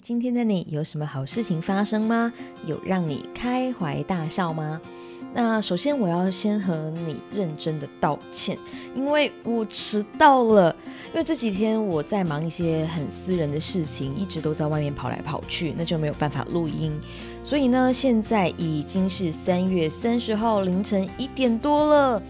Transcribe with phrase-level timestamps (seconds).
[0.00, 2.32] 今天的你有什么好事情发生吗？
[2.66, 4.80] 有让你开怀大笑吗？
[5.32, 8.58] 那首先我要先和你认真的道歉，
[8.96, 10.74] 因为我迟到了。
[11.12, 16.92] 因为这几天我在忙一些很私人的事情，一直都在外面跑来跑去，那就没有办法录音。
[17.44, 22.22] 所以呢，现在已经是三月三十号凌晨一点多了。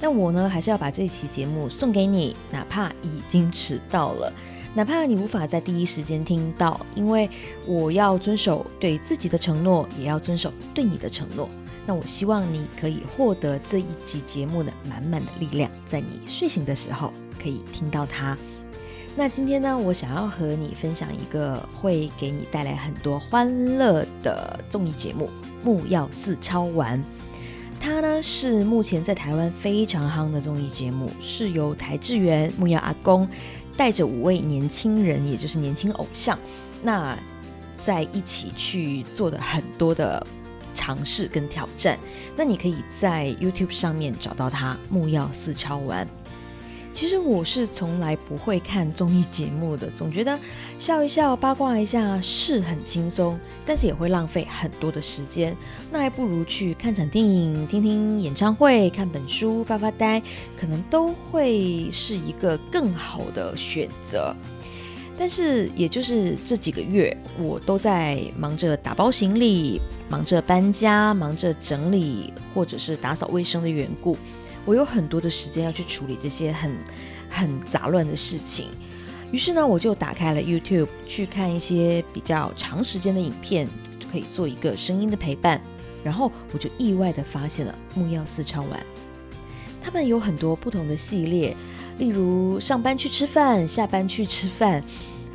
[0.00, 4.32] 但我呢，还是要把这期节目送给你，哪怕已经迟到了。
[4.74, 7.28] 哪怕你无法在第一时间听到，因为
[7.66, 11.48] 我要遵守对自己的承诺，也要遵守对你的承诺。
[11.84, 18.36] 那我希望你可以获得这一集节目的满满的力量，在你睡醒的时候可以听到它。
[19.16, 25.28] 那今天呢，我想要和你分享一个会给你带来很多欢乐的综艺节目
[25.64, 26.98] 《木曜四超玩》。
[27.80, 33.26] 它呢是目前在台湾非常夯的综艺节目，是由台志源、木曜阿公。
[33.78, 36.36] 带着五位年轻人，也就是年轻偶像，
[36.82, 37.16] 那
[37.84, 40.26] 在一起去做的很多的
[40.74, 41.96] 尝试跟挑战。
[42.36, 46.04] 那你可以在 YouTube 上面找到他木曜四超玩。
[46.92, 50.36] 其实我是从来不会看综艺节目的，总觉得
[50.78, 55.56] 笑一笑、八卦一下是很轻松，但是也会浪费很多的时间。
[55.92, 60.20] 那还不如去看场电影、听听演唱会、看本书、发发呆，
[60.58, 64.34] 可能都会是一个更好的选择。
[65.16, 74.16] 但是也就是这几个月，我都在忙着打包行李、忙着搬家、忙着整理或者是打扫卫生的缘故。
[74.68, 76.76] 我有很多的时间要去处理这些很
[77.30, 78.68] 很杂乱的事情，
[79.32, 83.66] 于是呢，我就打开了 YouTube 去看一些比较长时间的影片，
[84.12, 85.58] 可以做一个声音的陪伴。
[86.04, 88.78] 然后我就意外的发现了木曜四超玩，
[89.82, 91.56] 他们有很多不同的系列，
[91.96, 94.84] 例如上班去吃饭，下班去吃饭，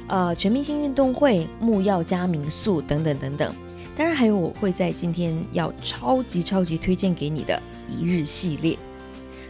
[0.09, 3.55] 呃，全明星运动会、木曜加民宿等等等等。
[3.97, 8.77] 当然还有我会在今天要超级超级推荐给你的一日系列。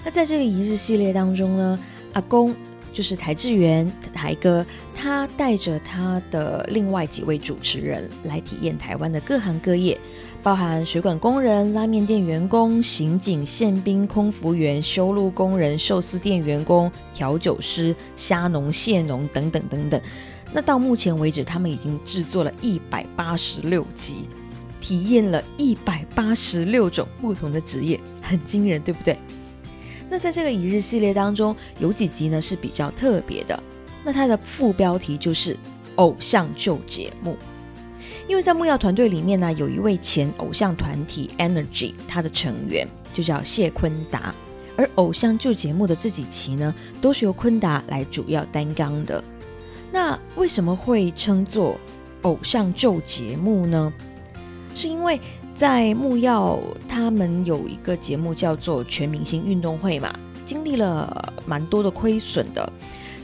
[0.04, 1.80] 那在这个一日系列当中呢，
[2.14, 2.54] 阿公
[2.92, 9.98] 就是台志源台哥，他带着他的另外几位主持人来体验台湾的各行各业，
[10.44, 20.00] 包含水管工人、拉面店员工、刑警、宪兵、空服员、修路工人、寿司店员工、调酒师、虾农、蟹农等等等等。
[20.52, 24.28] 那到目前为止，他们已经制作了一百八十六集，
[24.80, 29.18] 体验了一百八十六种不同的职业，很惊人，对不对？
[30.14, 33.60] 那在这个一日系列当中，有几集呢是比较特别的。
[34.04, 35.58] 那它的副标题就是
[35.96, 37.36] 偶像旧节目，
[38.28, 44.36] 因为在木曜团队里面呢，有一位前偶像团体 Energy，他的成员就叫谢坤达，
[44.78, 49.24] 而偶像旧节目的这几期呢，都是由坤达来主要担纲的。
[49.92, 51.80] 那为什么会称作
[52.22, 53.92] 偶像旧节目呢？
[54.76, 55.20] 是因为。
[55.56, 56.60] 在木曜，
[56.90, 60.12] 他们有一个节目叫做《全明星运动会》嘛，
[60.44, 62.74] 经历了蛮多的亏损的，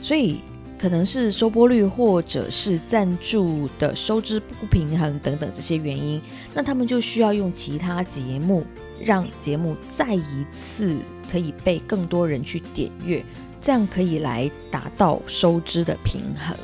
[0.00, 0.40] 所以
[0.78, 6.22] 可能是收播率或者是赞助的收支不平衡等等这些原因，
[6.54, 8.64] 那他们就需要用其他节目，
[9.04, 10.96] 让节目再一次
[11.32, 13.24] 可以被更多人去点阅，
[13.60, 16.56] 这样可以来达到收支的平衡。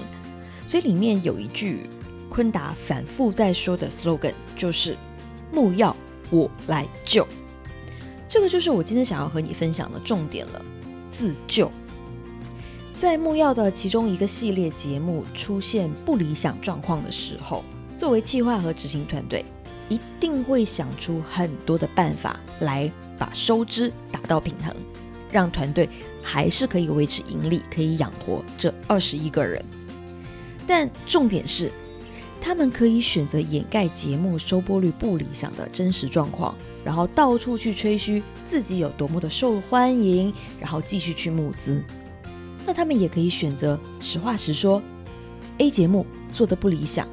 [0.65, 1.81] 所以里面有一句
[2.29, 4.97] 昆达反复在说的 slogan 就是。
[5.57, 5.97] 木曜，
[6.29, 7.27] 我来救。
[8.29, 10.63] 这个就是我今天想要和你分享的重点了。
[11.11, 11.73] 自救，
[12.95, 17.65] 在木曜的其中一个系列节目出现不理想状况的时候，
[17.97, 19.47] 作为计划和执行团队，
[19.89, 24.77] 一定会想出很多的办法来把收支达到平衡，
[25.33, 25.89] 让团队
[26.23, 29.65] 还是可以维持盈利，可以养活这二十一个人。
[30.67, 31.73] 但重点是。
[32.41, 36.55] 他们可以选择掩盖节目收播率不理想的真实状况，
[36.85, 41.83] 然后到处去吹嘘自己有多么的受欢迎，然后继续去募资。
[42.65, 44.83] 那他们也可以选择实话实说
[45.59, 47.09] ，A 节目做的不理想，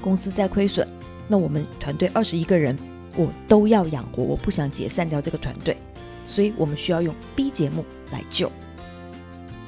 [0.00, 0.86] 公司在亏损，
[1.26, 2.76] 那我们团队二十一个人，
[3.16, 5.76] 我都要养活，我不想解散掉这个团队，
[6.24, 8.50] 所以我们需要用 B 节目来救。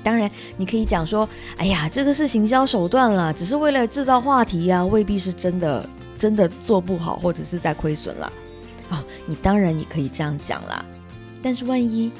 [0.02, 5.86] 当然，你可以讲说：“哎呀，这个是行销手段啦，只是为了制造话题呀，未必是真的，
[6.16, 8.32] 真的做不好或者是在亏损啦。
[8.88, 10.84] 啊，你当然也可以这样讲啦。
[11.42, 12.10] 但是万一，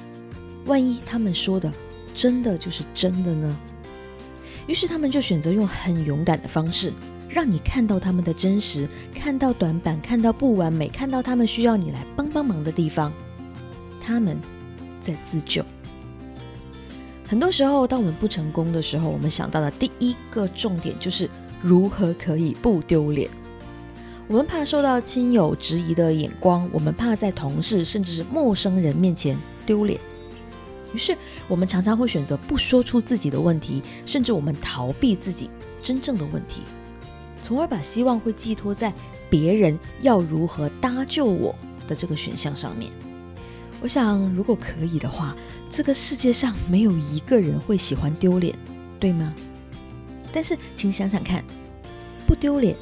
[0.67, 1.73] 万一他们说的
[2.15, 3.56] 真的就是真的呢？
[4.67, 6.93] 于是他们就选择用很勇敢的方式，
[7.29, 13.12] 让你看到他们的真实，看到短板，看到不完美，看到他们需要你来帮帮忙的地方。
[14.00, 14.38] 他们
[15.00, 15.65] 在自救。”
[17.31, 21.31] 很多时候，当我们不成功的时候，我们想到的第一个重点就是
[21.62, 23.31] 如何可以不丢脸？
[24.27, 30.00] 我们怕受到亲友质疑的眼光，我们怕在同事甚至是陌生人面前丢脸，
[30.93, 31.17] 于是
[31.47, 35.49] 我们常常会选择不说出自己的问题，甚至我们逃避自己
[35.81, 36.62] 真正的问题，
[37.41, 38.93] 从而把希望会寄托在
[39.31, 41.55] 别人要如何搭救我
[41.87, 42.91] 的这个选项上面。
[43.82, 45.35] 我想，如果可以的话，
[45.71, 48.55] 这个世界上没有一个人会喜欢丢脸，
[48.99, 49.32] 对吗？
[50.32, 51.43] 但是，请想想看，
[52.27, 52.77] 不丢脸。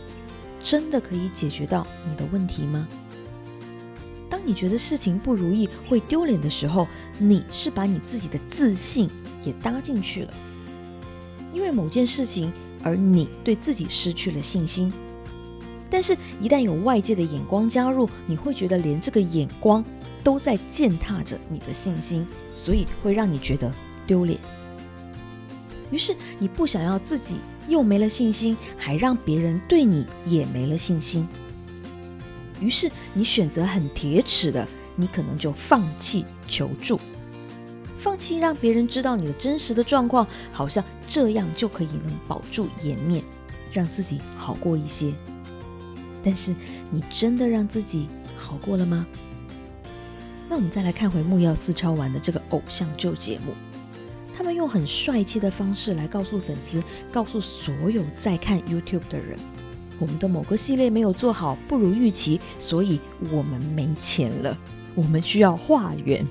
[0.60, 2.86] 真的可以解决到你的问题吗？
[4.28, 6.86] 当你觉得事情不如意、会丢脸的时候，
[7.16, 9.08] 你是把你自己的自信
[9.44, 10.34] 也搭进去了。
[11.52, 12.52] 因为某件事情，
[12.82, 14.92] 而你对自己失去了信心。
[15.88, 19.82] 但是，一旦有外界的眼光加入，你会觉得连这个眼光
[20.28, 23.72] 都在践踏着你的信心，所以会让你觉得
[24.06, 24.38] 丢脸。
[25.90, 27.36] 于是，你不想要自己。
[27.66, 31.26] 又没了信心，还让别人对你也没了信心。
[32.60, 34.66] 于是你选择很铁齿的，
[34.96, 37.00] 你可能就放弃求助，
[37.98, 43.22] 放弃让别人知道你的真实的状况，好像这样就可以能保住颜面，
[43.72, 45.12] 让自己好过一些。
[46.22, 46.54] 但是
[46.90, 49.06] 你真的让自己好过了吗？
[50.48, 53.52] 那我们再来看回木曜四超玩的这个偶像旧节目。
[54.36, 59.36] 他们用很帅气的方式来告诉粉丝，告诉所有在看 YouTube 的人，
[59.98, 63.00] 我们的某个系列没有做好，不如预期，所以
[63.32, 64.56] 我们没钱了，
[64.94, 66.24] 我们需要化缘。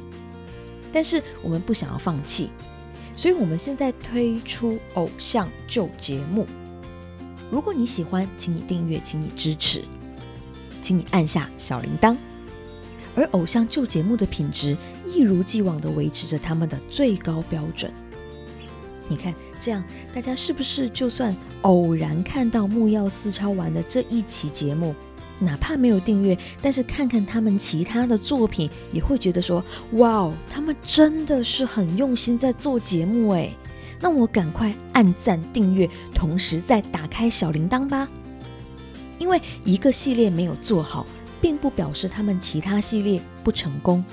[0.94, 2.50] 但是我们不想要放弃，
[3.14, 6.48] 所以我们现在推出偶像旧节目。
[7.52, 9.84] 如果你喜欢，请你订阅，请你支持，
[10.82, 12.16] 请你按下小铃铛。
[13.18, 17.92] 而偶像旧节目的品质一如既往的维持着他们的最高标准。
[19.10, 19.84] 你看，这样
[20.14, 24.94] 大家是不是就算偶然看到木曜四超玩的这一期节目，
[25.40, 29.64] 哪怕没有订阅，但是看看他们其他的作品，也会觉得说：
[29.94, 33.52] 哇哦，他们真的是很用心在做节目诶。
[34.00, 38.08] 那我赶快按赞订阅，同时再打开小铃铛吧。
[39.18, 41.08] 因为一个系列没有做好。
[41.48, 44.04] 并不表示他们其他系列不成功，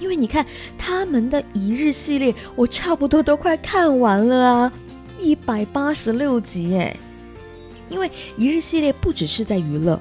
[0.00, 0.44] 因为你看
[0.76, 4.72] 他们的一日系列，我差不多都快看完了啊，
[5.16, 6.96] 一百八十六集哎。
[7.88, 10.00] 因为一日系列不只是在娱乐，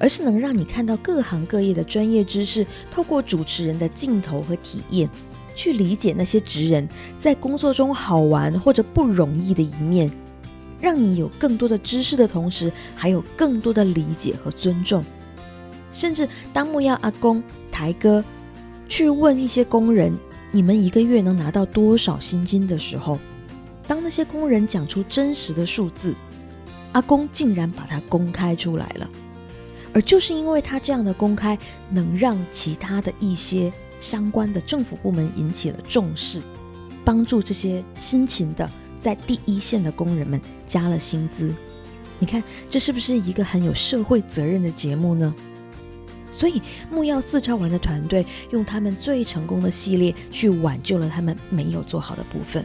[0.00, 5.08] 而是能让你看到各行各业的专业知识，透过主持人的镜头和体验，
[5.54, 6.88] 去理解那些职人
[7.20, 10.10] 在工作中好玩或者不容易的一面，
[10.80, 15.04] 让你有更多的知识的同时，还有更多的理解和尊重。
[15.98, 17.42] 甚至当木曜阿公、
[17.72, 18.24] 台哥
[18.88, 20.16] 去问一些工人
[20.52, 23.18] ：“你们一个月能拿到多少薪金？”的时候，
[23.88, 26.14] 当那些工人讲出真实的数字，
[26.92, 29.10] 阿公竟然把它公开出来了。
[29.92, 31.58] 而就是因为他这样的公开，
[31.90, 36.40] 能让其他的一些相关的政府部门引起了重视，
[37.04, 38.70] 帮助这些辛勤的
[39.00, 41.52] 在第一线的工人们加了薪资。
[42.20, 42.40] 你看，
[42.70, 45.34] 这是不是一个很有社会责任的节目呢？
[46.30, 46.60] 所以
[46.90, 52.64] 木曜四超玩的团队用他们最成功的系列去挽救了他们没有做好的部分，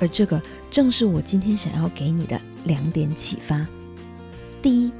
[0.00, 0.40] 而这个
[0.70, 3.66] 正是我今天想要给你的两点启发。
[4.62, 4.92] 第一，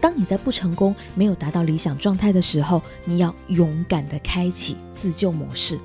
[0.00, 5.78] 当你在不成功、没有达到理想状态的时候，你要勇敢的开启自救模式。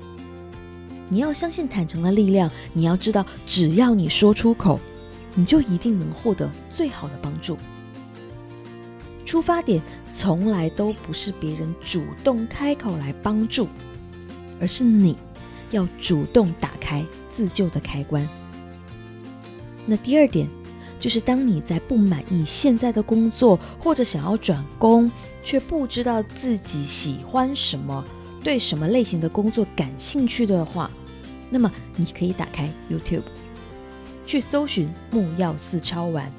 [1.08, 4.78] 你要相信坦诚的力量，你要知道，只要你说出口，
[5.34, 7.56] 你就一定能获得最好的帮助。
[9.32, 9.80] 出发点
[10.12, 13.66] 从来都不是别人主动开口来帮助，
[14.60, 15.16] 而是你
[15.70, 18.28] 要主动打开自救的开关。
[19.86, 20.46] 那第二点
[21.00, 25.10] 就是，当你在不满意现在的工作，或者想要转工，
[25.42, 28.04] 却不知道自己喜欢什么，
[28.44, 30.90] 对什么类型的工作感兴趣的话，
[31.48, 33.22] 那么你可以打开 YouTube，
[34.26, 36.30] 去搜寻木曜四超玩。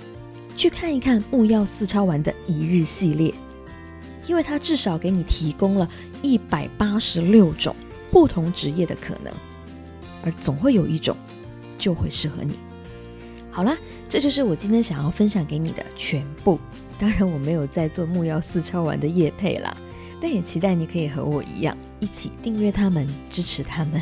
[0.56, 3.34] 去看一看木曜四超玩的一日系列，
[4.26, 5.90] 因为它至少给你提供了
[6.22, 7.76] 一百八十六种
[8.10, 9.34] 不同职业的可能，
[10.24, 11.16] 而总会有一种
[11.78, 12.56] 就会适合你。
[13.52, 16.60] 好啦，这就是我今天想要分享给你的全部。
[16.98, 19.76] 当然，我没有在做木曜四超玩的夜配啦，
[20.22, 24.02] 但也期待你可以和我一样，一起订阅他们，支持他们。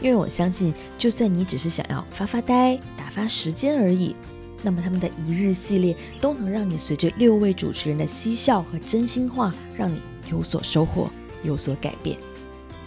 [0.00, 4.16] 因为我相信，就算你只是想要发发呆、打发时间而已。
[4.62, 10.00] 那么他们的一日系列都能让你随着六位主持人的嬉笑和真心话，让你
[10.30, 11.10] 有所收获，
[11.42, 12.18] 有所改变。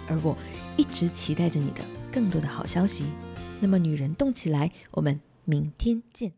[0.07, 0.37] 而我
[0.75, 3.05] 一直期待着你的更多的好消息。
[3.59, 6.33] 那么女人动起来，我们明天见。